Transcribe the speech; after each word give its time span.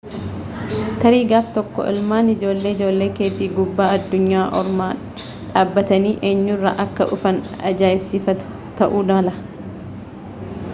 tarii 1.01 1.25
gaaf 1.31 1.51
tokko 1.57 1.83
ilmaan 1.91 2.31
ijoollee 2.33 2.71
ijoollee 2.77 3.09
keetii 3.19 3.49
gubbaa 3.59 3.91
addunyaa 3.99 4.47
ormaa 4.61 4.89
dhaabbatanii 5.21 6.17
enyurraa 6.33 6.75
akka 6.87 7.11
dhufan 7.15 7.41
ajaa'ibsiifatu 7.73 8.53
ta'uu 8.83 9.07
mala 9.15 9.39